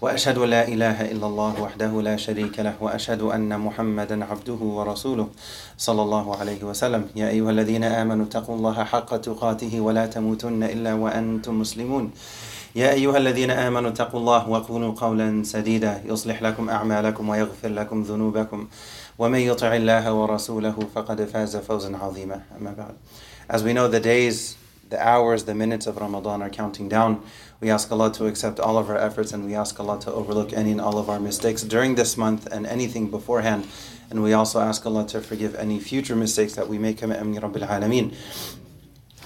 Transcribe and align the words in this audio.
وأشهد 0.00 0.38
أن 0.38 0.48
لا 0.48 0.68
إله 0.68 1.12
إلا 1.12 1.26
الله 1.26 1.62
وحده 1.62 1.92
لا 2.02 2.16
شريك 2.16 2.60
له 2.60 2.74
وأشهد 2.80 3.22
أن 3.22 3.60
محمدا 3.60 4.24
عبده 4.24 4.60
ورسوله 4.60 5.28
صلى 5.78 6.02
الله 6.02 6.36
عليه 6.36 6.64
وسلم. 6.64 7.02
يا 7.16 7.28
أيها 7.28 7.50
الذين 7.50 7.84
آمنوا 7.84 8.24
اتقوا 8.24 8.56
الله 8.56 8.84
حق 8.84 9.16
تقاته 9.16 9.80
ولا 9.80 10.06
تموتن 10.06 10.62
إلا 10.62 10.94
وأنتم 10.94 11.60
مسلمون. 11.60 12.10
يا 12.76 12.92
أيها 12.96 13.16
الذين 13.16 13.50
آمنوا 13.50 13.90
اتقوا 13.90 14.20
الله 14.20 14.48
وقولوا 14.48 14.94
قولا 14.96 15.42
سديدا. 15.44 16.02
يصلح 16.08 16.42
لكم 16.42 16.70
أعمالكم 16.70 17.28
ويغفر 17.28 17.68
لكم 17.68 18.02
ذنوبكم. 18.02 18.68
ومن 19.18 19.38
يطع 19.38 19.74
الله 19.74 20.12
ورسوله 20.12 20.76
فقد 20.94 21.24
فاز 21.24 21.56
فوزا 21.56 21.96
عظيما. 21.96 22.40
أما 22.56 22.72
بعد. 22.72 22.94
As 23.52 23.60
we 23.62 23.74
know 23.74 23.88
the 23.88 24.00
days, 24.00 24.56
the 24.88 24.96
hours, 24.96 25.44
the 25.44 25.54
minutes 25.54 25.86
of 25.86 25.98
Ramadan 25.98 26.40
are 26.42 26.48
counting 26.48 26.88
down. 26.88 27.20
We 27.60 27.68
ask 27.68 27.92
Allah 27.92 28.10
to 28.14 28.26
accept 28.26 28.58
all 28.58 28.78
of 28.78 28.88
our 28.88 28.96
efforts 28.96 29.32
and 29.32 29.44
we 29.44 29.54
ask 29.54 29.78
Allah 29.78 30.00
to 30.00 30.12
overlook 30.12 30.54
any 30.54 30.70
and 30.70 30.80
all 30.80 30.96
of 30.96 31.10
our 31.10 31.20
mistakes 31.20 31.62
during 31.62 31.94
this 31.94 32.16
month 32.16 32.46
and 32.50 32.66
anything 32.66 33.10
beforehand. 33.10 33.68
And 34.08 34.22
we 34.22 34.32
also 34.32 34.60
ask 34.60 34.86
Allah 34.86 35.06
to 35.08 35.20
forgive 35.20 35.54
any 35.56 35.78
future 35.78 36.16
mistakes 36.16 36.54
that 36.54 36.68
we 36.68 36.78
make. 36.78 37.00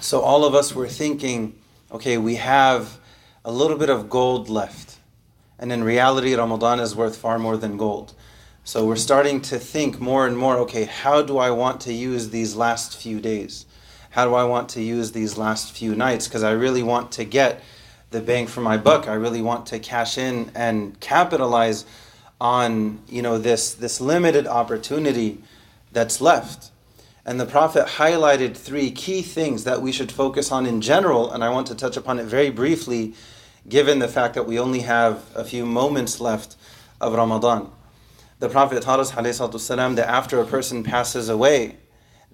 So 0.01 0.21
all 0.21 0.45
of 0.45 0.55
us 0.57 0.75
were 0.75 0.89
thinking, 0.89 1.55
okay, 1.93 2.19
we 2.19 2.35
have 2.35 2.99
a 3.45 3.53
little 3.53 3.79
bit 3.79 3.89
of 3.89 4.11
gold 4.11 4.49
left. 4.49 4.97
And 5.57 5.71
in 5.71 5.85
reality, 5.85 6.35
Ramadan 6.35 6.81
is 6.81 6.97
worth 6.97 7.17
far 7.17 7.39
more 7.39 7.57
than 7.57 7.77
gold. 7.77 8.15
So 8.65 8.85
we're 8.85 8.97
starting 8.97 9.43
to 9.43 9.61
think 9.61 10.01
more 10.01 10.27
and 10.27 10.37
more 10.37 10.57
okay, 10.59 10.87
how 10.87 11.23
do 11.23 11.39
I 11.39 11.51
want 11.51 11.81
to 11.83 11.93
use 11.93 12.31
these 12.31 12.57
last 12.57 12.97
few 12.97 13.21
days? 13.21 13.65
How 14.11 14.25
do 14.25 14.35
I 14.35 14.43
want 14.45 14.71
to 14.71 14.83
use 14.83 15.13
these 15.13 15.39
last 15.39 15.71
few 15.71 15.95
nights? 15.95 16.27
Because 16.27 16.43
I 16.43 16.51
really 16.51 16.83
want 16.83 17.13
to 17.13 17.25
get 17.25 17.63
the 18.14 18.22
bang 18.22 18.48
for 18.48 18.62
my 18.62 18.78
buck. 18.78 19.08
I 19.08 19.14
really 19.14 19.42
want 19.42 19.66
to 19.68 19.80
cash 19.80 20.18
in 20.18 20.52
and 20.56 21.00
capitalize 21.00 21.86
on 22.42 23.00
you 23.08 23.22
know 23.22 23.38
this 23.38 23.74
this 23.74 24.00
limited 24.00 24.48
opportunity 24.48 25.42
that's 25.92 26.22
left. 26.22 26.72
And 27.26 27.40
the 27.40 27.46
Prophet 27.46 27.86
highlighted 27.86 28.56
three 28.56 28.90
key 28.92 29.22
things 29.22 29.64
that 29.66 29.82
we 29.82 29.92
should 29.92 30.12
focus 30.12 30.52
on 30.52 30.66
in 30.66 30.82
general, 30.82 31.32
and 31.32 31.44
I 31.44 31.50
want 31.50 31.68
to 31.68 31.76
touch 31.76 31.98
upon 31.98 32.18
it 32.18 32.26
very 32.26 32.50
briefly 32.50 33.14
given 33.68 34.00
the 34.00 34.08
fact 34.08 34.34
that 34.36 34.48
we 34.48 34.58
only 34.58 34.80
have 34.80 35.24
a 35.36 35.44
few 35.44 35.66
moments 35.66 36.20
left 36.20 36.56
of 37.00 37.14
Ramadan. 37.14 37.70
The 38.40 38.50
Prophet 38.50 38.82
taught 38.82 39.00
us 39.00 39.12
والسلام, 39.12 39.96
that 39.98 40.08
after 40.08 40.40
a 40.40 40.46
person 40.46 40.84
passes 40.84 41.30
away, 41.30 41.78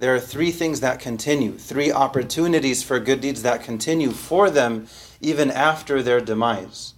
there 0.01 0.15
are 0.15 0.21
three 0.21 0.51
things 0.51 0.81
that 0.81 0.99
continue, 0.99 1.53
three 1.53 1.93
opportunities 1.93 2.83
for 2.83 2.99
good 2.99 3.21
deeds 3.21 3.43
that 3.43 3.63
continue 3.63 4.11
for 4.11 4.49
them 4.49 4.87
even 5.21 5.51
after 5.51 6.03
their 6.03 6.23
demise. 6.23 6.95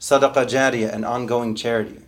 Sadaqah 0.00 0.46
jariyah, 0.46 0.94
an 0.94 1.04
ongoing 1.04 1.54
charity. 1.54 2.00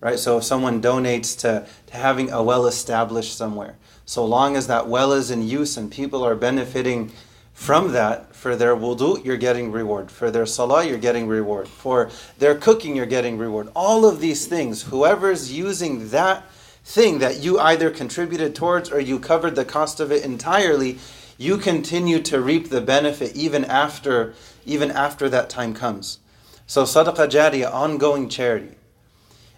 Right? 0.00 0.18
So 0.18 0.38
if 0.38 0.44
someone 0.44 0.80
donates 0.80 1.38
to, 1.40 1.66
to 1.88 1.96
having 1.96 2.30
a 2.30 2.42
well 2.42 2.66
established 2.66 3.36
somewhere, 3.36 3.76
so 4.06 4.24
long 4.24 4.56
as 4.56 4.66
that 4.66 4.88
well 4.88 5.12
is 5.12 5.30
in 5.30 5.46
use 5.46 5.76
and 5.76 5.92
people 5.92 6.24
are 6.24 6.34
benefiting 6.34 7.12
from 7.52 7.92
that, 7.92 8.34
for 8.34 8.56
their 8.56 8.76
wudu, 8.76 9.22
you're 9.24 9.36
getting 9.36 9.72
reward. 9.72 10.10
For 10.10 10.30
their 10.30 10.46
salah, 10.46 10.86
you're 10.86 10.98
getting 10.98 11.26
reward. 11.26 11.68
For 11.68 12.10
their 12.38 12.54
cooking, 12.54 12.96
you're 12.96 13.06
getting 13.06 13.36
reward. 13.36 13.68
All 13.74 14.06
of 14.06 14.20
these 14.20 14.46
things, 14.46 14.82
whoever's 14.84 15.52
using 15.52 16.10
that 16.10 16.44
thing 16.85 17.19
that 17.19 17.39
you 17.39 17.59
either 17.59 17.89
contributed 17.89 18.55
towards 18.55 18.91
or 18.91 18.99
you 18.99 19.19
covered 19.19 19.55
the 19.55 19.65
cost 19.65 19.99
of 19.99 20.11
it 20.11 20.23
entirely, 20.23 20.97
you 21.37 21.57
continue 21.57 22.19
to 22.21 22.39
reap 22.39 22.69
the 22.69 22.81
benefit 22.81 23.35
even 23.35 23.65
after 23.65 24.33
even 24.65 24.91
after 24.91 25.27
that 25.29 25.49
time 25.49 25.73
comes. 25.73 26.19
So 26.67 26.83
sadaqah 26.83 27.29
jariyah, 27.29 27.73
ongoing 27.73 28.29
charity. 28.29 28.75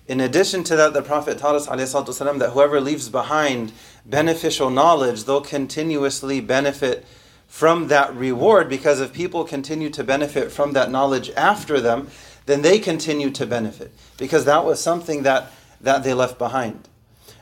In 0.07 0.19
addition 0.19 0.63
to 0.65 0.75
that, 0.75 0.93
the 0.93 1.01
Prophet 1.01 1.37
taught 1.37 1.55
us 1.55 1.67
والسلام, 1.67 2.39
that 2.39 2.49
whoever 2.51 2.81
leaves 2.81 3.07
behind 3.09 3.71
beneficial 4.05 4.69
knowledge, 4.69 5.23
they'll 5.23 5.41
continuously 5.41 6.41
benefit 6.41 7.05
from 7.47 7.87
that 7.87 8.13
reward 8.15 8.67
because 8.67 8.99
if 8.99 9.13
people 9.13 9.43
continue 9.45 9.89
to 9.89 10.03
benefit 10.03 10.51
from 10.51 10.73
that 10.73 10.89
knowledge 10.91 11.29
after 11.37 11.79
them, 11.79 12.07
then 12.47 12.63
they 12.63 12.79
continue 12.79 13.29
to 13.29 13.45
benefit 13.45 13.93
because 14.17 14.43
that 14.45 14.65
was 14.65 14.81
something 14.81 15.23
that, 15.23 15.51
that 15.79 16.03
they 16.03 16.13
left 16.13 16.37
behind. 16.37 16.86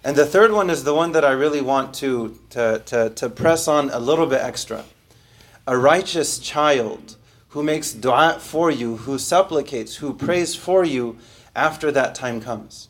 And 0.06 0.14
the 0.14 0.24
third 0.24 0.52
one 0.52 0.70
is 0.70 0.84
the 0.84 0.94
one 0.94 1.10
that 1.12 1.24
I 1.24 1.32
really 1.32 1.60
want 1.60 1.92
to, 1.94 2.38
to, 2.50 2.80
to, 2.86 3.10
to 3.10 3.28
press 3.28 3.66
on 3.66 3.90
a 3.90 3.98
little 3.98 4.26
bit 4.26 4.40
extra. 4.40 4.84
A 5.66 5.76
righteous 5.76 6.38
child 6.38 7.16
who 7.48 7.64
makes 7.64 7.92
dua 7.92 8.38
for 8.38 8.70
you, 8.70 8.98
who 8.98 9.18
supplicates, 9.18 9.96
who 9.96 10.14
prays 10.14 10.54
for 10.54 10.84
you 10.84 11.18
after 11.56 11.90
that 11.90 12.14
time 12.14 12.40
comes. 12.40 12.88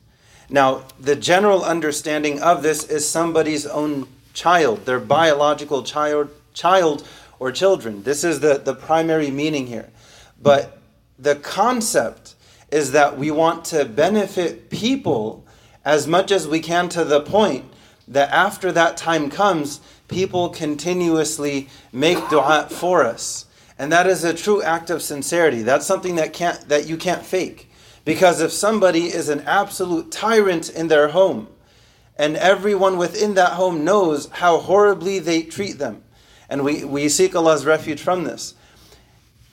Now, 0.50 0.84
the 1.00 1.16
general 1.16 1.64
understanding 1.64 2.42
of 2.42 2.62
this 2.62 2.84
is 2.84 3.08
somebody's 3.08 3.64
own 3.64 4.08
child, 4.34 4.84
their 4.84 5.00
biological 5.00 5.84
child, 5.84 6.28
child 6.52 7.08
or 7.38 7.50
children. 7.50 8.02
This 8.02 8.24
is 8.24 8.40
the, 8.40 8.58
the 8.58 8.74
primary 8.74 9.30
meaning 9.30 9.68
here. 9.68 9.88
But 10.42 10.82
the 11.18 11.36
concept 11.36 12.34
is 12.70 12.92
that 12.92 13.16
we 13.16 13.30
want 13.30 13.64
to 13.66 13.86
benefit 13.86 14.68
people 14.68 15.45
as 15.86 16.08
much 16.08 16.32
as 16.32 16.48
we 16.48 16.58
can 16.58 16.88
to 16.88 17.04
the 17.04 17.20
point 17.20 17.64
that 18.08 18.28
after 18.30 18.72
that 18.72 18.96
time 18.96 19.30
comes, 19.30 19.80
people 20.08 20.48
continuously 20.48 21.68
make 21.92 22.28
dua 22.28 22.66
for 22.68 23.04
us. 23.04 23.46
And 23.78 23.92
that 23.92 24.06
is 24.08 24.24
a 24.24 24.34
true 24.34 24.62
act 24.62 24.90
of 24.90 25.00
sincerity. 25.00 25.62
That's 25.62 25.86
something 25.86 26.16
that 26.16 26.32
can't 26.32 26.68
that 26.68 26.88
you 26.88 26.96
can't 26.96 27.24
fake. 27.24 27.70
Because 28.04 28.40
if 28.40 28.50
somebody 28.50 29.04
is 29.04 29.28
an 29.28 29.40
absolute 29.42 30.10
tyrant 30.10 30.70
in 30.70 30.88
their 30.88 31.08
home, 31.08 31.48
and 32.18 32.36
everyone 32.36 32.98
within 32.98 33.34
that 33.34 33.52
home 33.52 33.84
knows 33.84 34.28
how 34.30 34.58
horribly 34.58 35.18
they 35.20 35.42
treat 35.42 35.78
them, 35.78 36.02
and 36.48 36.64
we, 36.64 36.84
we 36.84 37.08
seek 37.08 37.36
Allah's 37.36 37.66
refuge 37.66 38.00
from 38.00 38.24
this. 38.24 38.54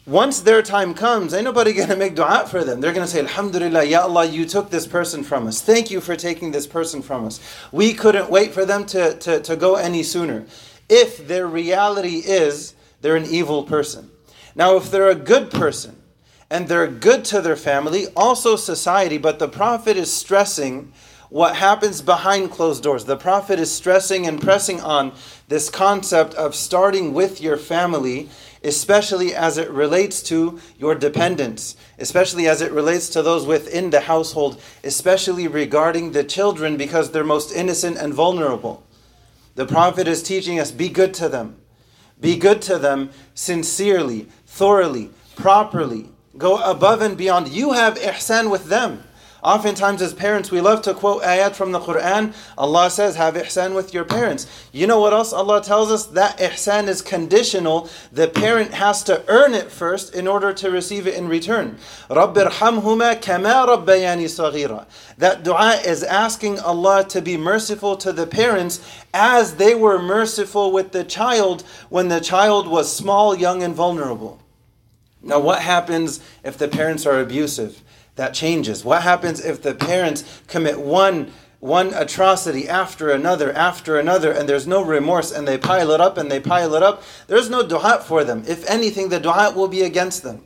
Once 0.06 0.42
their 0.42 0.62
time 0.62 0.94
comes, 0.94 1.34
ain't 1.34 1.46
nobody 1.46 1.72
going 1.74 1.88
to 1.88 1.96
make 1.96 2.16
dua 2.16 2.46
for 2.48 2.64
them. 2.64 2.82
They're 2.82 2.94
going 2.94 3.06
to 3.06 3.12
say, 3.12 3.20
Alhamdulillah, 3.20 3.86
Ya 3.86 4.02
Allah, 4.02 4.26
you 4.26 4.46
took 4.46 4.70
this 4.70 4.86
person 4.86 5.24
from 5.24 5.48
us. 5.48 5.62
Thank 5.62 5.90
you 5.90 6.02
for 6.02 6.16
taking 6.16 6.52
this 6.52 6.68
person 6.68 7.02
from 7.02 7.26
us. 7.26 7.40
We 7.72 7.94
couldn't 7.94 8.30
wait 8.30 8.54
for 8.54 8.66
them 8.66 8.86
to, 8.88 9.18
to, 9.20 9.40
to 9.40 9.56
go 9.56 9.76
any 9.76 10.04
sooner. 10.04 10.46
If 10.90 11.28
their 11.28 11.48
reality 11.48 12.18
is 12.18 12.76
they're 13.02 13.16
an 13.16 13.26
evil 13.26 13.64
person. 13.64 14.10
Now, 14.56 14.76
if 14.76 14.92
they're 14.92 15.10
a 15.10 15.16
good 15.16 15.50
person 15.50 16.02
and 16.50 16.68
they're 16.68 16.88
good 16.88 17.24
to 17.26 17.42
their 17.42 17.56
family, 17.56 18.08
also 18.16 18.56
society, 18.56 19.18
but 19.18 19.40
the 19.40 19.48
Prophet 19.48 19.98
is 19.98 20.12
stressing 20.12 20.92
what 21.30 21.56
happens 21.56 22.02
behind 22.02 22.52
closed 22.52 22.84
doors. 22.84 23.06
The 23.06 23.18
Prophet 23.18 23.58
is 23.58 23.74
stressing 23.74 24.28
and 24.28 24.40
pressing 24.40 24.80
on 24.82 25.14
this 25.48 25.70
concept 25.70 26.36
of 26.36 26.54
starting 26.54 27.14
with 27.14 27.42
your 27.42 27.58
family, 27.58 28.30
especially 28.64 29.36
as 29.36 29.58
it 29.58 29.70
relates 29.70 30.22
to 30.24 30.60
your 30.78 30.96
dependents, 30.96 31.76
especially 32.00 32.48
as 32.48 32.62
it 32.62 32.72
relates 32.72 33.10
to 33.10 33.22
those 33.22 33.46
within 33.46 33.90
the 33.90 34.02
household, 34.02 34.62
especially 34.84 35.48
regarding 35.48 36.12
the 36.12 36.24
children 36.24 36.78
because 36.78 37.12
they're 37.12 37.24
most 37.24 37.52
innocent 37.54 37.98
and 37.98 38.14
vulnerable. 38.14 38.84
The 39.56 39.66
Prophet 39.66 40.08
is 40.08 40.24
teaching 40.24 40.60
us 40.60 40.72
be 40.72 40.90
good 40.90 41.14
to 41.16 41.30
them. 41.30 41.58
Be 42.20 42.38
good 42.38 42.62
to 42.64 42.78
them 42.78 43.10
sincerely, 43.34 44.28
thoroughly, 44.48 45.10
properly. 45.36 46.10
Go 46.38 46.58
above 46.58 47.02
and 47.02 47.18
beyond. 47.18 47.50
You 47.50 47.74
have 47.74 47.96
ihsan 47.96 48.50
with 48.50 48.66
them. 48.66 49.04
Oftentimes, 49.43 50.03
as 50.03 50.15
parents, 50.15 50.51
we 50.51 50.61
love 50.61 50.83
to 50.83 50.95
quote 50.95 51.23
ayat 51.23 51.55
from 51.55 51.71
the 51.71 51.79
Quran. 51.79 52.35
Allah 52.57 52.91
says, 52.91 53.15
Have 53.15 53.35
ihsan 53.35 53.73
with 53.73 53.95
your 53.95 54.05
parents. 54.05 54.49
You 54.73 54.89
know 54.89 54.99
what 54.99 55.13
else 55.13 55.33
Allah 55.33 55.63
tells 55.63 55.93
us? 55.93 56.07
That 56.07 56.39
ihsan 56.39 56.89
is 56.89 57.03
conditional. 57.03 57.89
The 58.11 58.27
parent 58.27 58.75
has 58.75 59.05
to 59.05 59.25
earn 59.29 59.55
it 59.55 59.71
first 59.71 60.13
in 60.13 60.27
order 60.27 60.53
to 60.55 60.71
receive 60.71 61.07
it 61.07 61.15
in 61.15 61.29
return. 61.29 61.79
رَبِّرْحَمْهُمَا 62.11 63.21
كَمَا 63.21 63.85
رَبَّيَانِ 63.85 64.25
صَغِيرًا 64.25 64.87
That 65.19 65.45
dua 65.45 65.81
is 65.87 66.03
asking 66.03 66.59
Allah 66.59 67.05
to 67.09 67.23
be 67.23 67.37
merciful 67.37 67.97
to 67.99 68.13
the 68.13 68.27
parents 68.27 68.81
as 69.15 69.55
they 69.55 69.75
were 69.75 70.03
merciful 70.03 70.73
with 70.73 70.91
the 70.91 71.05
child 71.05 71.63
when 71.91 72.09
the 72.09 72.21
child 72.21 72.67
was 72.67 72.95
small, 72.95 73.37
young, 73.37 73.63
and 73.63 73.75
vulnerable. 73.75 74.43
Now, 75.23 75.39
what 75.39 75.63
happens 75.63 76.21
if 76.43 76.59
the 76.59 76.69
parents 76.69 77.07
are 77.07 77.21
abusive? 77.21 77.83
That 78.16 78.34
changes? 78.34 78.84
What 78.86 79.04
happens 79.04 79.44
if 79.44 79.62
the 79.62 79.76
parents 79.76 80.42
commit 80.48 80.80
one 80.80 81.32
one 81.60 81.94
atrocity 81.94 82.68
after 82.68 83.10
another 83.10 83.54
after 83.54 83.98
another 83.98 84.34
and 84.34 84.50
there's 84.50 84.68
no 84.68 84.84
remorse 84.84 85.32
and 85.32 85.48
they 85.48 85.58
pile 85.58 85.92
it 85.92 86.02
up 86.02 86.18
and 86.18 86.30
they 86.30 86.38
pile 86.38 86.76
it 86.76 86.84
up 86.84 87.02
there's 87.28 87.50
no 87.50 87.66
dua 87.66 88.04
for 88.06 88.26
them 88.26 88.44
if 88.46 88.70
anything 88.70 89.08
the 89.08 89.18
dua 89.18 89.50
will 89.56 89.70
be 89.70 89.82
against 89.82 90.24
them 90.24 90.44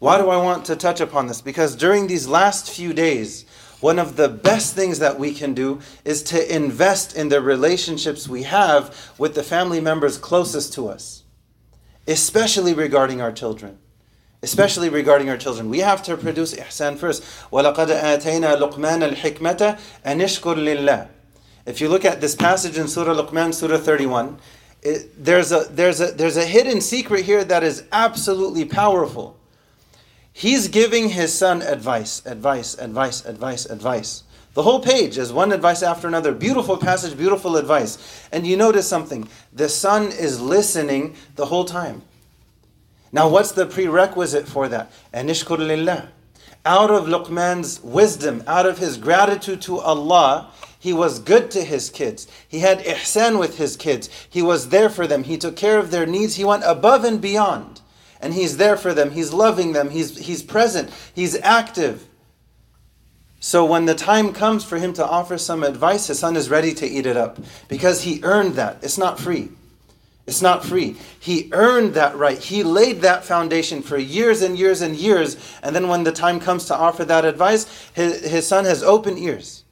why 0.00 0.18
do 0.18 0.28
i 0.28 0.36
want 0.36 0.64
to 0.64 0.74
touch 0.74 1.00
upon 1.00 1.28
this 1.28 1.40
because 1.40 1.76
during 1.76 2.08
these 2.08 2.26
last 2.26 2.68
few 2.68 2.92
days 2.92 3.44
one 3.80 3.98
of 3.98 4.16
the 4.16 4.28
best 4.28 4.74
things 4.74 4.98
that 4.98 5.18
we 5.18 5.32
can 5.32 5.54
do 5.54 5.80
is 6.04 6.22
to 6.24 6.54
invest 6.54 7.16
in 7.16 7.30
the 7.30 7.40
relationships 7.40 8.28
we 8.28 8.42
have 8.42 9.12
with 9.16 9.34
the 9.34 9.42
family 9.42 9.80
members 9.80 10.18
closest 10.18 10.74
to 10.74 10.88
us, 10.88 11.24
especially 12.06 12.74
regarding 12.74 13.22
our 13.22 13.32
children 13.32 13.78
Especially 14.41 14.89
regarding 14.89 15.29
our 15.29 15.37
children. 15.37 15.69
We 15.69 15.79
have 15.79 16.03
to 16.03 16.17
produce 16.17 16.53
ihsan 16.53 16.97
first. 16.97 17.23
وَلَقَدْ 17.51 17.87
آتَيْنَا 17.87 18.59
لُقْمَانَ 18.59 19.15
الْحِكْمَةَ 19.15 19.79
أَنِ 20.05 20.21
اشْكُرْ 20.21 20.55
لِلَّهِ 20.55 21.07
If 21.65 21.81
you 21.81 21.89
look 21.89 22.05
at 22.05 22.21
this 22.21 22.35
passage 22.35 22.77
in 22.77 22.87
Surah 22.87 23.15
Luqman, 23.15 23.53
Surah 23.53 23.77
31, 23.77 24.37
it, 24.83 25.23
there's, 25.23 25.51
a, 25.51 25.65
there's, 25.71 25.99
a, 25.99 26.11
there's 26.11 26.37
a 26.37 26.45
hidden 26.45 26.79
secret 26.79 27.25
here 27.25 27.43
that 27.43 27.63
is 27.63 27.85
absolutely 27.91 28.65
powerful. 28.65 29.35
He's 30.31 30.67
giving 30.67 31.09
his 31.09 31.33
son 31.33 31.61
advice, 31.61 32.23
advice, 32.25 32.77
advice, 32.77 33.25
advice, 33.25 33.65
advice. 33.65 34.23
The 34.53 34.63
whole 34.63 34.79
page 34.79 35.17
is 35.17 35.33
one 35.33 35.51
advice 35.51 35.81
after 35.81 36.07
another. 36.07 36.33
Beautiful 36.33 36.77
passage, 36.77 37.17
beautiful 37.17 37.57
advice. 37.57 38.27
And 38.31 38.45
you 38.45 38.57
notice 38.57 38.87
something 38.87 39.27
the 39.51 39.69
son 39.69 40.07
is 40.07 40.39
listening 40.39 41.15
the 41.35 41.45
whole 41.45 41.65
time. 41.65 42.03
Now, 43.12 43.28
what's 43.28 43.52
the 43.52 43.66
prerequisite 43.66 44.46
for 44.46 44.68
that? 44.68 44.92
Anishkur 45.12 45.58
lillah. 45.58 46.10
Out 46.64 46.90
of 46.90 47.06
Luqman's 47.06 47.82
wisdom, 47.82 48.42
out 48.46 48.66
of 48.66 48.78
his 48.78 48.98
gratitude 48.98 49.62
to 49.62 49.78
Allah, 49.78 50.50
he 50.78 50.92
was 50.92 51.18
good 51.18 51.50
to 51.52 51.62
his 51.62 51.90
kids. 51.90 52.26
He 52.46 52.60
had 52.60 52.80
ihsan 52.80 53.38
with 53.38 53.58
his 53.58 53.76
kids. 53.76 54.08
He 54.28 54.42
was 54.42 54.68
there 54.68 54.88
for 54.88 55.06
them. 55.06 55.24
He 55.24 55.36
took 55.36 55.56
care 55.56 55.78
of 55.78 55.90
their 55.90 56.06
needs. 56.06 56.36
He 56.36 56.44
went 56.44 56.64
above 56.64 57.04
and 57.04 57.20
beyond. 57.20 57.80
And 58.20 58.34
he's 58.34 58.56
there 58.58 58.76
for 58.76 58.94
them. 58.94 59.10
He's 59.10 59.32
loving 59.32 59.72
them. 59.72 59.90
He's, 59.90 60.18
he's 60.18 60.42
present. 60.42 60.90
He's 61.14 61.38
active. 61.40 62.06
So 63.40 63.64
when 63.64 63.86
the 63.86 63.94
time 63.94 64.32
comes 64.32 64.64
for 64.64 64.78
him 64.78 64.92
to 64.94 65.06
offer 65.06 65.38
some 65.38 65.62
advice, 65.62 66.06
his 66.06 66.18
son 66.18 66.36
is 66.36 66.50
ready 66.50 66.74
to 66.74 66.86
eat 66.86 67.06
it 67.06 67.16
up 67.16 67.38
because 67.68 68.02
he 68.02 68.20
earned 68.22 68.54
that. 68.54 68.78
It's 68.82 68.98
not 68.98 69.18
free. 69.18 69.50
It's 70.30 70.40
not 70.40 70.64
free. 70.64 70.96
He 71.18 71.50
earned 71.50 71.94
that 71.94 72.16
right. 72.16 72.38
He 72.38 72.62
laid 72.62 73.00
that 73.00 73.24
foundation 73.24 73.82
for 73.82 73.98
years 73.98 74.42
and 74.42 74.56
years 74.56 74.80
and 74.80 74.94
years. 74.94 75.36
And 75.60 75.74
then 75.74 75.88
when 75.88 76.04
the 76.04 76.12
time 76.12 76.38
comes 76.38 76.66
to 76.66 76.76
offer 76.76 77.04
that 77.04 77.24
advice, 77.24 77.66
his, 77.94 78.24
his 78.24 78.46
son 78.46 78.64
has 78.64 78.80
open 78.84 79.18
ears. 79.18 79.64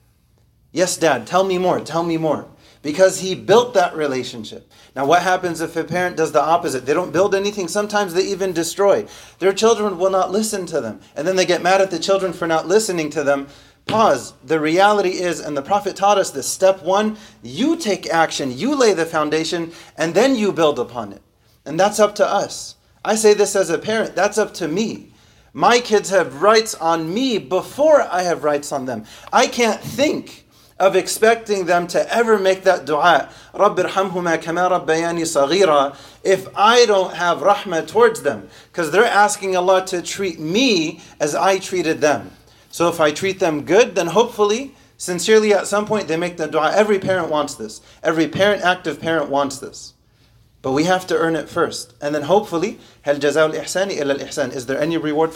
Yes, 0.72 0.96
dad, 0.96 1.28
tell 1.28 1.44
me 1.44 1.58
more, 1.58 1.78
tell 1.78 2.02
me 2.02 2.16
more. 2.16 2.48
Because 2.82 3.20
he 3.20 3.36
built 3.36 3.72
that 3.74 3.94
relationship. 3.94 4.68
Now, 4.96 5.06
what 5.06 5.22
happens 5.22 5.60
if 5.60 5.76
a 5.76 5.84
parent 5.84 6.16
does 6.16 6.32
the 6.32 6.42
opposite? 6.42 6.86
They 6.86 6.94
don't 6.94 7.12
build 7.12 7.36
anything. 7.36 7.68
Sometimes 7.68 8.12
they 8.12 8.24
even 8.24 8.52
destroy. 8.52 9.06
Their 9.38 9.52
children 9.52 9.96
will 9.96 10.10
not 10.10 10.32
listen 10.32 10.66
to 10.66 10.80
them. 10.80 11.00
And 11.14 11.24
then 11.24 11.36
they 11.36 11.46
get 11.46 11.62
mad 11.62 11.80
at 11.80 11.92
the 11.92 12.00
children 12.00 12.32
for 12.32 12.48
not 12.48 12.66
listening 12.66 13.10
to 13.10 13.22
them. 13.22 13.46
Pause. 13.87 14.33
The 14.45 14.59
reality 14.59 15.09
is, 15.09 15.39
and 15.39 15.57
the 15.57 15.61
Prophet 15.61 15.95
taught 15.95 16.17
us 16.17 16.31
this 16.31 16.47
step 16.47 16.83
one, 16.83 17.17
you 17.41 17.75
take 17.75 18.07
action, 18.07 18.57
you 18.57 18.75
lay 18.75 18.93
the 18.93 19.05
foundation, 19.05 19.71
and 19.97 20.13
then 20.13 20.35
you 20.35 20.51
build 20.51 20.79
upon 20.79 21.13
it. 21.13 21.21
And 21.65 21.79
that's 21.79 21.99
up 21.99 22.15
to 22.15 22.27
us. 22.27 22.75
I 23.05 23.15
say 23.15 23.33
this 23.33 23.55
as 23.55 23.69
a 23.69 23.77
parent, 23.77 24.15
that's 24.15 24.37
up 24.37 24.53
to 24.55 24.67
me. 24.67 25.11
My 25.53 25.79
kids 25.79 26.09
have 26.09 26.41
rights 26.41 26.73
on 26.75 27.13
me 27.13 27.37
before 27.37 28.01
I 28.01 28.23
have 28.23 28.43
rights 28.43 28.71
on 28.71 28.85
them. 28.85 29.05
I 29.31 29.47
can't 29.47 29.79
think 29.81 30.45
of 30.79 30.95
expecting 30.95 31.65
them 31.65 31.85
to 31.87 32.13
ever 32.13 32.39
make 32.39 32.63
that 32.63 32.85
dua, 32.85 33.29
رَبِّ 33.53 33.75
ارْحَمْهُمَا 33.75 34.37
كَمَا 34.41 34.85
رَبَّيَانِي 34.85 35.21
صَغِيرًا, 35.21 35.95
if 36.23 36.47
I 36.55 36.85
don't 36.85 37.13
have 37.13 37.39
rahmah 37.39 37.87
towards 37.87 38.23
them. 38.23 38.49
Because 38.71 38.91
they're 38.91 39.05
asking 39.05 39.55
Allah 39.55 39.85
to 39.87 40.01
treat 40.01 40.39
me 40.39 41.01
as 41.19 41.35
I 41.35 41.59
treated 41.59 42.01
them. 42.01 42.31
So 42.77 42.89
if 42.89 42.99
I 42.99 43.11
treat 43.11 43.39
them 43.39 43.63
good, 43.63 43.95
then 43.95 44.07
hopefully, 44.07 44.73
sincerely 44.97 45.53
at 45.53 45.67
some 45.67 45.85
point 45.85 46.07
they 46.07 46.17
make 46.17 46.37
the 46.37 46.47
dua. 46.47 46.73
Every 46.73 46.99
parent 46.99 47.29
wants 47.29 47.55
this. 47.55 47.81
Every 48.01 48.27
parent, 48.27 48.63
active 48.63 48.99
parent 48.99 49.29
wants 49.29 49.59
this. 49.59 49.93
But 50.61 50.71
we 50.71 50.85
have 50.85 51.05
to 51.07 51.17
earn 51.17 51.35
it 51.35 51.49
first. 51.49 51.93
And 52.01 52.15
then 52.15 52.23
hopefully, 52.23 52.79
هل 53.05 53.19
جزاء 53.19 53.51
الإحسان 53.51 53.91
إلا 53.91 54.19
الإحسان. 54.19 54.53
Is 54.53 54.65
there 54.65 54.79
any 54.79 54.97
reward 54.97 55.31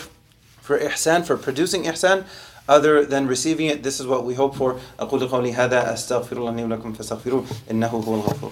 for 0.62 0.80
ihsan, 0.80 1.26
for 1.26 1.38
producing 1.38 1.84
ihsan? 1.84 2.26
other 2.70 3.06
than 3.06 3.28
receiving 3.28 3.68
it. 3.68 3.84
This 3.84 4.00
is 4.00 4.08
what 4.08 4.26
we 4.26 4.34
hope 4.34 4.56
for. 4.56 4.80
أقول 5.00 5.28
قولي 5.30 5.54
هذا 5.54 5.94
أستغفر 5.94 6.38
الله 6.38 6.56
لي 6.56 6.64
ولكم 6.64 6.94
فاستغفروه 6.94 7.46
إنه 7.72 7.88
هو 7.88 8.16
الغفور 8.16 8.52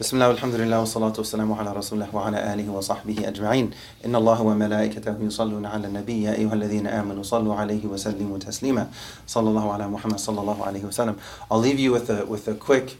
بسم 0.00 0.16
الله 0.16 0.28
والحمد 0.28 0.54
لله 0.54 0.80
والصلاة 0.80 1.12
والسلام 1.18 1.52
على 1.52 1.72
رسول 1.72 2.02
الله 2.02 2.16
وعلى 2.16 2.54
آله 2.54 2.70
وصحبه 2.72 3.28
أجمعين 3.28 3.70
إن 4.04 4.16
الله 4.16 4.42
وملائكته 4.42 5.16
يصلون 5.20 5.66
على 5.66 5.86
النبي 5.86 6.22
يا 6.22 6.34
أيها 6.34 6.54
الذين 6.54 6.86
آمنوا 6.86 7.22
صلوا 7.22 7.54
عليه 7.54 7.86
وسلموا 7.86 8.38
تسليما 8.38 8.88
صلى 9.26 9.48
الله 9.48 9.72
على 9.72 9.88
محمد 9.88 10.18
صلى 10.18 10.40
الله 10.40 10.64
عليه 10.64 10.84
وسلم 10.84 11.16
I'll 11.50 11.58
leave 11.58 11.78
you 11.78 11.92
with 11.92 12.10
a, 12.10 12.24
with 12.26 12.48
a 12.48 12.54
quick 12.54 12.96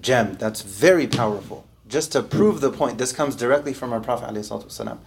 gem 0.00 0.36
that's 0.38 0.62
very 0.62 1.06
powerful 1.06 1.64
just 1.88 2.12
to 2.12 2.22
prove 2.22 2.60
the 2.60 2.70
point, 2.70 2.98
this 2.98 3.12
comes 3.12 3.36
directly 3.36 3.72
from 3.72 3.92
our 3.92 4.00
Prophet 4.00 4.34
ﷺ. 4.34 4.98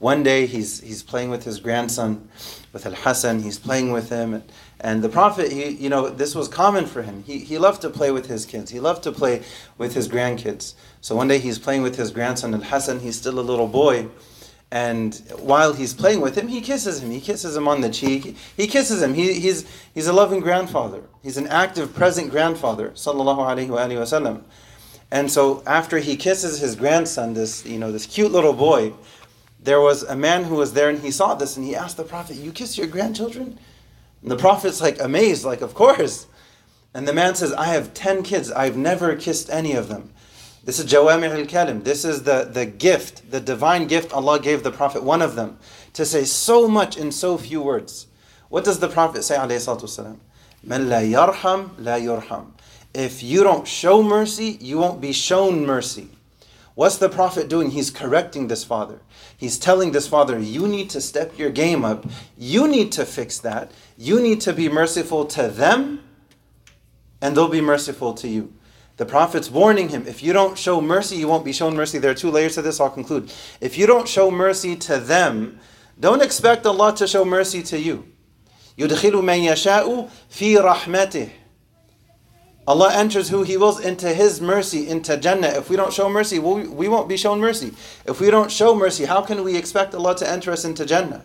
one 0.00 0.22
day 0.22 0.46
he's, 0.46 0.80
he's 0.80 1.02
playing 1.02 1.28
with 1.28 1.44
his 1.44 1.60
grandson, 1.60 2.26
with 2.72 2.86
Al 2.86 2.94
Hassan, 2.94 3.42
he's 3.42 3.58
playing 3.58 3.92
with 3.92 4.08
him. 4.08 4.42
And 4.80 5.02
the 5.04 5.10
Prophet, 5.10 5.52
he, 5.52 5.68
you 5.68 5.90
know, 5.90 6.08
this 6.08 6.34
was 6.34 6.48
common 6.48 6.86
for 6.86 7.02
him. 7.02 7.22
He, 7.24 7.40
he 7.40 7.58
loved 7.58 7.82
to 7.82 7.90
play 7.90 8.10
with 8.10 8.26
his 8.26 8.46
kids, 8.46 8.70
he 8.70 8.80
loved 8.80 9.02
to 9.02 9.12
play 9.12 9.42
with 9.76 9.94
his 9.94 10.08
grandkids. 10.08 10.72
So 11.02 11.14
one 11.14 11.28
day 11.28 11.38
he's 11.38 11.58
playing 11.58 11.82
with 11.82 11.96
his 11.96 12.10
grandson 12.12 12.54
Al 12.54 12.62
Hassan, 12.62 13.00
he's 13.00 13.16
still 13.16 13.38
a 13.38 13.42
little 13.42 13.68
boy. 13.68 14.08
And 14.72 15.14
while 15.38 15.74
he's 15.74 15.92
playing 15.92 16.22
with 16.22 16.34
him, 16.36 16.48
he 16.48 16.62
kisses 16.62 17.02
him. 17.02 17.10
He 17.10 17.20
kisses 17.20 17.56
him 17.56 17.68
on 17.68 17.82
the 17.82 17.90
cheek. 17.90 18.36
He 18.56 18.68
kisses 18.68 19.02
him. 19.02 19.14
He, 19.14 19.34
he's, 19.34 19.66
he's 19.92 20.06
a 20.06 20.12
loving 20.12 20.40
grandfather. 20.40 21.02
He's 21.22 21.36
an 21.36 21.48
active, 21.48 21.92
present 21.92 22.30
grandfather. 22.30 22.90
Sallallahu 22.90 23.38
alayhi 23.38 23.68
wa 23.68 24.04
sallam. 24.04 24.44
And 25.10 25.30
so 25.30 25.62
after 25.66 25.98
he 25.98 26.16
kisses 26.16 26.60
his 26.60 26.76
grandson, 26.76 27.34
this, 27.34 27.66
you 27.66 27.78
know, 27.78 27.90
this 27.90 28.06
cute 28.06 28.30
little 28.30 28.52
boy, 28.52 28.92
there 29.62 29.80
was 29.80 30.02
a 30.02 30.16
man 30.16 30.44
who 30.44 30.54
was 30.54 30.72
there 30.72 30.88
and 30.88 31.00
he 31.00 31.10
saw 31.10 31.34
this 31.34 31.56
and 31.56 31.66
he 31.66 31.76
asked 31.76 31.96
the 31.96 32.04
Prophet, 32.04 32.36
You 32.36 32.52
kiss 32.52 32.78
your 32.78 32.86
grandchildren? 32.86 33.58
And 34.22 34.30
the 34.30 34.36
Prophet's 34.36 34.80
like 34.80 35.00
amazed, 35.00 35.44
like, 35.44 35.60
Of 35.60 35.74
course. 35.74 36.26
And 36.94 37.06
the 37.06 37.12
man 37.12 37.34
says, 37.34 37.52
I 37.52 37.66
have 37.66 37.94
10 37.94 38.22
kids. 38.22 38.50
I've 38.50 38.76
never 38.76 39.14
kissed 39.14 39.48
any 39.50 39.74
of 39.74 39.88
them. 39.88 40.12
This 40.64 40.78
is 40.78 40.86
Jawami 40.86 41.30
al 41.30 41.46
Kalim. 41.46 41.84
This 41.84 42.04
is 42.04 42.24
the, 42.24 42.48
the 42.52 42.66
gift, 42.66 43.30
the 43.30 43.40
divine 43.40 43.86
gift 43.86 44.12
Allah 44.12 44.40
gave 44.40 44.62
the 44.62 44.72
Prophet, 44.72 45.02
one 45.02 45.22
of 45.22 45.34
them, 45.34 45.58
to 45.94 46.04
say 46.04 46.24
so 46.24 46.68
much 46.68 46.96
in 46.96 47.12
so 47.12 47.38
few 47.38 47.62
words. 47.62 48.08
What 48.48 48.64
does 48.64 48.80
the 48.80 48.88
Prophet 48.88 49.22
say, 49.22 49.36
alayhi 49.36 49.64
salatu 49.64 49.84
wasalam? 49.84 50.18
Man 50.62 50.88
la 50.90 50.98
yarham, 50.98 51.70
la. 51.78 52.44
If 52.92 53.22
you 53.22 53.42
don't 53.44 53.66
show 53.66 54.02
mercy, 54.02 54.58
you 54.60 54.78
won't 54.78 55.00
be 55.00 55.12
shown 55.12 55.64
mercy. 55.64 56.08
What's 56.79 56.97
the 56.97 57.07
Prophet 57.07 57.47
doing? 57.47 57.71
He's 57.71 57.89
correcting 57.89 58.47
this 58.47 58.65
father. 58.65 58.99
He's 59.37 59.57
telling 59.57 59.91
this 59.91 60.07
father, 60.07 60.37
you 60.37 60.67
need 60.67 60.89
to 60.89 60.99
step 60.99 61.37
your 61.37 61.49
game 61.49 61.85
up. 61.85 62.05
You 62.37 62.67
need 62.67 62.91
to 62.93 63.05
fix 63.05 63.39
that. 63.39 63.71
You 63.97 64.21
need 64.21 64.41
to 64.41 64.51
be 64.51 64.67
merciful 64.67 65.25
to 65.27 65.47
them, 65.47 66.01
and 67.21 67.35
they'll 67.35 67.47
be 67.47 67.61
merciful 67.61 68.13
to 68.15 68.27
you. 68.27 68.53
The 68.97 69.05
Prophet's 69.05 69.49
warning 69.49 69.89
him 69.89 70.05
if 70.07 70.21
you 70.21 70.33
don't 70.33 70.57
show 70.57 70.81
mercy, 70.81 71.15
you 71.15 71.27
won't 71.27 71.45
be 71.45 71.53
shown 71.53 71.75
mercy. 71.75 71.97
There 71.97 72.11
are 72.11 72.15
two 72.15 72.31
layers 72.31 72.55
to 72.55 72.61
this, 72.61 72.79
I'll 72.79 72.89
conclude. 72.89 73.31
If 73.61 73.77
you 73.77 73.87
don't 73.87 74.07
show 74.07 74.29
mercy 74.29 74.75
to 74.77 74.99
them, 74.99 75.59
don't 75.99 76.21
expect 76.21 76.65
Allah 76.65 76.95
to 76.95 77.07
show 77.07 77.23
mercy 77.23 77.61
to 77.63 77.79
you. 77.79 78.05
يُدْخِلُ 78.77 79.11
مَن 79.11 79.47
يَشَاءُ 79.47 80.09
فِي 80.29 80.57
رَحْمَتِهِ 80.57 81.31
Allah 82.70 82.94
enters 82.94 83.30
who 83.30 83.42
He 83.42 83.56
wills 83.56 83.80
into 83.80 84.14
His 84.14 84.40
mercy, 84.40 84.88
into 84.88 85.16
Jannah. 85.16 85.48
If 85.48 85.68
we 85.68 85.74
don't 85.74 85.92
show 85.92 86.08
mercy, 86.08 86.38
we 86.38 86.88
won't 86.88 87.08
be 87.08 87.16
shown 87.16 87.40
mercy. 87.40 87.74
If 88.06 88.20
we 88.20 88.30
don't 88.30 88.48
show 88.48 88.76
mercy, 88.76 89.06
how 89.06 89.22
can 89.22 89.42
we 89.42 89.56
expect 89.56 89.92
Allah 89.92 90.14
to 90.18 90.30
enter 90.30 90.52
us 90.52 90.64
into 90.64 90.86
Jannah? 90.86 91.24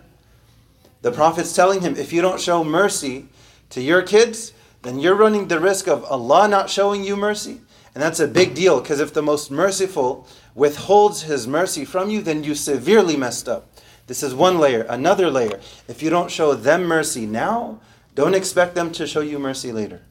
The 1.04 1.12
Prophet's 1.12 1.56
telling 1.56 1.82
him, 1.82 1.96
if 1.98 2.12
you 2.12 2.24
don't 2.24 2.42
show 2.42 2.64
mercy 2.64 3.28
to 3.70 3.80
your 3.80 4.02
kids, 4.02 4.54
then 4.82 4.98
you're 4.98 5.14
running 5.14 5.48
the 5.48 5.60
risk 5.60 5.88
of 5.88 6.04
Allah 6.06 6.48
not 6.48 6.72
showing 6.72 7.04
you 7.04 7.16
mercy. 7.16 7.62
And 7.94 8.02
that's 8.02 8.20
a 8.20 8.28
big 8.28 8.56
deal 8.56 8.82
because 8.82 9.00
if 9.00 9.14
the 9.14 9.22
most 9.22 9.52
merciful 9.52 10.28
withholds 10.56 11.22
His 11.22 11.48
mercy 11.48 11.86
from 11.86 12.10
you, 12.10 12.24
then 12.24 12.44
you 12.44 12.56
severely 12.56 13.16
messed 13.16 13.48
up. 13.48 13.70
This 14.08 14.24
is 14.24 14.34
one 14.34 14.58
layer. 14.58 14.82
Another 14.90 15.30
layer. 15.30 15.60
If 15.88 16.02
you 16.02 16.10
don't 16.10 16.32
show 16.32 16.56
them 16.56 16.86
mercy 16.86 17.28
now, 17.28 17.82
don't 18.16 18.34
expect 18.34 18.74
them 18.74 18.92
to 18.94 19.06
show 19.06 19.22
you 19.22 19.38
mercy 19.38 19.72
later. 19.72 20.02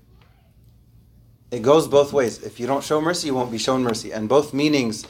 It 1.54 1.62
goes 1.62 1.86
both 1.86 2.12
ways. 2.12 2.42
If 2.42 2.58
you 2.58 2.66
don't 2.66 2.82
show 2.82 3.00
mercy, 3.00 3.28
you 3.28 3.34
won't 3.36 3.52
be 3.52 3.58
shown 3.58 3.84
mercy. 3.84 4.10
And 4.10 4.28
both 4.28 4.52
meanings, 4.52 5.06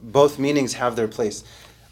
both 0.00 0.38
meanings 0.38 0.72
have 0.72 0.96
their 0.96 1.06
place. 1.06 1.44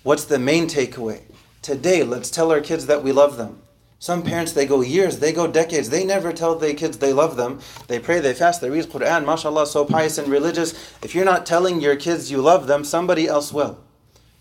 What's 0.02 0.24
the 0.24 0.38
main 0.38 0.68
takeaway? 0.68 1.20
Today, 1.60 2.02
let's 2.02 2.30
tell 2.30 2.50
our 2.50 2.62
kids 2.62 2.86
that 2.86 3.02
we 3.02 3.12
love 3.12 3.36
them. 3.36 3.60
Some 3.98 4.22
parents, 4.22 4.52
they 4.52 4.64
go 4.64 4.80
years, 4.80 5.18
they 5.18 5.34
go 5.34 5.46
decades, 5.46 5.90
they 5.90 6.02
never 6.02 6.32
tell 6.32 6.54
their 6.54 6.72
kids 6.72 6.96
they 6.96 7.12
love 7.12 7.36
them. 7.36 7.60
They 7.86 7.98
pray, 7.98 8.20
they 8.20 8.32
fast, 8.32 8.62
they 8.62 8.70
read 8.70 8.84
the 8.84 8.98
Quran, 8.98 9.26
mashallah, 9.26 9.66
so 9.66 9.84
pious 9.84 10.16
and 10.16 10.28
religious. 10.28 10.72
If 11.02 11.14
you're 11.14 11.26
not 11.26 11.44
telling 11.44 11.82
your 11.82 11.96
kids 11.96 12.30
you 12.30 12.40
love 12.40 12.66
them, 12.66 12.84
somebody 12.84 13.26
else 13.26 13.52
will. 13.52 13.78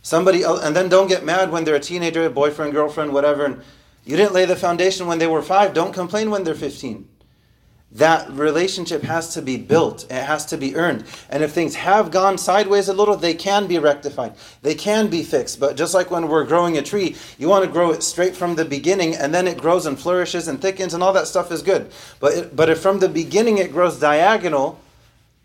Somebody 0.01 0.43
else, 0.43 0.63
and 0.63 0.73
then 0.73 0.87
don't 0.87 1.09
get 1.09 1.25
mad 1.25 1.51
when 1.51 1.65
they're 1.65 1.75
a 1.75 1.81
teenager, 1.81 2.29
boyfriend, 2.29 2.71
girlfriend, 2.71 3.11
whatever, 3.11 3.43
and 3.43 3.61
you 4.05 4.15
didn't 4.15 4.33
lay 4.33 4.45
the 4.45 4.55
foundation 4.55 5.05
when 5.05 5.19
they 5.19 5.27
were 5.27 5.41
five. 5.41 5.73
Don't 5.73 5.93
complain 5.93 6.29
when 6.31 6.45
they're 6.45 6.55
15 6.55 7.09
that 7.93 8.29
relationship 8.31 9.03
has 9.03 9.33
to 9.33 9.41
be 9.41 9.55
built 9.57 10.03
it 10.05 10.23
has 10.23 10.45
to 10.45 10.57
be 10.57 10.75
earned 10.75 11.03
and 11.29 11.43
if 11.43 11.51
things 11.51 11.75
have 11.75 12.09
gone 12.09 12.37
sideways 12.37 12.89
a 12.89 12.93
little 12.93 13.15
they 13.15 13.33
can 13.33 13.67
be 13.67 13.77
rectified 13.77 14.33
they 14.61 14.73
can 14.73 15.07
be 15.07 15.23
fixed 15.23 15.59
but 15.59 15.77
just 15.77 15.93
like 15.93 16.09
when 16.09 16.27
we're 16.27 16.43
growing 16.43 16.77
a 16.77 16.81
tree 16.81 17.15
you 17.37 17.47
want 17.47 17.63
to 17.63 17.71
grow 17.71 17.91
it 17.91 18.01
straight 18.01 18.35
from 18.35 18.55
the 18.55 18.65
beginning 18.65 19.15
and 19.15 19.33
then 19.33 19.47
it 19.47 19.57
grows 19.57 19.85
and 19.85 19.99
flourishes 19.99 20.47
and 20.47 20.61
thickens 20.61 20.93
and 20.93 21.03
all 21.03 21.13
that 21.13 21.27
stuff 21.27 21.51
is 21.51 21.61
good 21.61 21.91
but 22.19 22.33
it, 22.33 22.55
but 22.55 22.69
if 22.69 22.79
from 22.79 22.99
the 22.99 23.09
beginning 23.09 23.59
it 23.59 23.71
grows 23.71 23.99
diagonal 23.99 24.79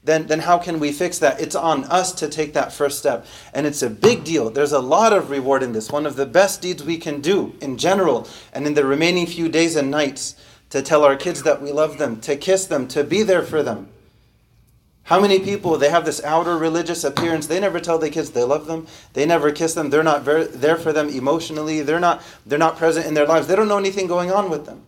then, 0.05 0.27
then 0.27 0.39
how 0.39 0.57
can 0.59 0.81
we 0.81 0.91
fix 0.93 1.19
that? 1.19 1.39
It's 1.39 1.55
on 1.55 1.85
us 1.85 2.13
to 2.13 2.29
take 2.29 2.55
that 2.55 2.73
first 2.73 2.99
step. 2.99 3.27
And 3.53 3.67
it's 3.67 3.83
a 3.83 3.91
big 3.91 4.25
deal. 4.25 4.49
There's 4.49 4.73
a 4.73 4.79
lot 4.79 5.13
of 5.13 5.29
reward 5.29 5.63
in 5.63 5.73
this. 5.73 5.91
One 5.91 6.07
of 6.07 6.17
the 6.17 6.25
best 6.25 6.63
deeds 6.63 6.83
we 6.83 6.97
can 6.97 7.21
do 7.21 7.55
in 7.61 7.77
general 7.77 8.27
and 8.55 8.67
in 8.67 8.73
the 8.73 8.87
remaining 8.87 9.27
few 9.27 9.51
days 9.51 9.77
and 9.77 9.91
nights 9.91 10.37
to 10.71 10.83
tell 10.83 11.05
our 11.05 11.17
kids 11.17 11.43
that 11.43 11.63
we 11.63 11.73
love 11.73 11.99
them, 11.99 12.21
to 12.23 12.37
kiss 12.37 12.67
them, 12.67 12.89
to 12.89 13.05
be 13.05 13.23
there 13.23 13.43
for 13.43 13.63
them. 13.63 13.89
How 15.09 15.19
many 15.19 15.39
people 15.39 15.79
they 15.79 15.89
have 15.89 16.05
this 16.05 16.23
outer 16.23 16.59
religious 16.59 17.03
appearance? 17.03 17.47
They 17.47 17.59
never 17.59 17.81
tell 17.81 17.99
their 17.99 18.11
kids 18.11 18.33
they 18.33 18.45
love 18.45 18.67
them. 18.67 18.87
They 19.15 19.25
never 19.25 19.51
kiss 19.51 19.73
them. 19.73 19.89
They're 19.89 20.03
not 20.03 20.21
ver- 20.21 20.45
there 20.45 20.77
for 20.77 20.93
them 20.93 21.09
emotionally. 21.09 21.81
They're 21.81 21.99
not. 21.99 22.23
They're 22.45 22.59
not 22.59 22.77
present 22.77 23.07
in 23.07 23.15
their 23.15 23.25
lives. 23.25 23.47
They 23.47 23.57
don't 23.57 23.69
know 23.69 23.79
anything 23.79 24.07
going 24.07 24.31
on 24.31 24.51
with 24.51 24.67
them. 24.67 24.85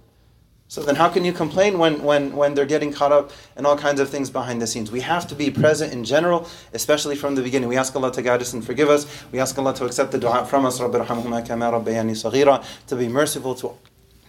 So 0.68 0.82
then, 0.82 0.96
how 0.96 1.08
can 1.08 1.24
you 1.24 1.32
complain 1.32 1.78
when 1.78 2.02
when 2.02 2.36
when 2.36 2.54
they're 2.54 2.66
getting 2.66 2.92
caught 2.92 3.12
up 3.12 3.30
in 3.56 3.64
all 3.64 3.78
kinds 3.78 3.98
of 3.98 4.10
things 4.10 4.28
behind 4.28 4.60
the 4.60 4.66
scenes? 4.66 4.92
We 4.92 5.00
have 5.00 5.26
to 5.28 5.34
be 5.34 5.50
present 5.50 5.94
in 5.94 6.04
general, 6.04 6.46
especially 6.74 7.16
from 7.16 7.34
the 7.34 7.42
beginning. 7.42 7.70
We 7.70 7.78
ask 7.78 7.96
Allah 7.96 8.12
to 8.12 8.20
guide 8.20 8.42
us 8.42 8.52
and 8.52 8.62
forgive 8.62 8.90
us. 8.90 9.06
We 9.32 9.40
ask 9.40 9.58
Allah 9.58 9.74
to 9.76 9.86
accept 9.86 10.12
the 10.12 10.18
du'a 10.18 10.46
from 10.46 10.66
us. 10.66 10.78
To 12.86 12.96
be 12.96 13.08
merciful 13.08 13.54
to 13.54 13.74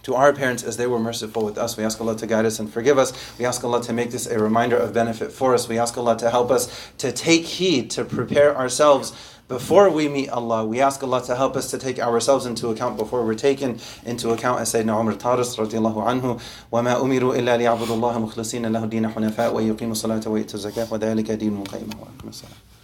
to 0.07 0.15
our 0.15 0.31
parents 0.31 0.63
as 0.63 0.77
they 0.77 0.87
were 0.87 0.99
merciful 0.99 1.43
with 1.43 1.57
us. 1.57 1.75
We 1.75 1.83
ask 1.83 1.99
Allah 1.99 2.15
to 2.15 2.25
guide 2.25 2.45
us 2.45 2.59
and 2.59 2.71
forgive 2.71 2.97
us. 2.97 3.11
We 3.37 3.43
ask 3.43 3.61
Allah 3.65 3.83
to 3.83 3.91
make 3.91 4.11
this 4.11 4.25
a 4.25 4.39
reminder 4.39 4.77
of 4.77 4.93
benefit 4.93 5.33
for 5.33 5.53
us. 5.53 5.67
We 5.67 5.77
ask 5.77 5.97
Allah 5.97 6.17
to 6.19 6.29
help 6.29 6.49
us 6.49 6.91
to 6.99 7.11
take 7.11 7.43
heed, 7.43 7.91
to 7.91 8.05
prepare 8.05 8.55
ourselves 8.55 9.11
before 9.49 9.89
we 9.89 10.07
meet 10.07 10.29
Allah. 10.29 10.65
We 10.65 10.79
ask 10.79 11.03
Allah 11.03 11.21
to 11.25 11.35
help 11.35 11.57
us 11.57 11.69
to 11.71 11.77
take 11.77 11.99
ourselves 11.99 12.45
into 12.45 12.69
account 12.69 12.95
before 12.95 13.25
we're 13.25 13.35
taken 13.35 13.79
into 14.05 14.29
account. 14.29 14.61
As 14.61 14.71
Sayyidina 14.71 14.97
Umar 14.97 15.15
Taris 15.15 15.57
radiallahu 15.57 16.01
anhu, 16.05 16.39
وَمَا 16.71 17.01
أُمِرُوا 17.01 17.35
إِلَّا 17.35 17.57
لِيَعْبُدُوا 17.57 17.95
اللَّهَ 17.97 18.31
مُخْلِصِينَ 18.31 18.65
لَهُ 18.65 18.83
الدِّينَ 18.83 19.11
حُنَفَاءَ 19.11 19.53
وَيُقِيمُوا 19.53 19.91
الصَّلَاةَ 19.91 20.27
وَيُؤْتُوا 20.27 20.55
الزَّكَاةَ 20.55 20.87
وَذَلِكَ 20.93 21.31
دِينُ 21.31 21.61
الْقَيِّمَةِ 21.61 22.80